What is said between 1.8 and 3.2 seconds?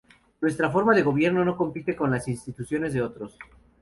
con las instituciones de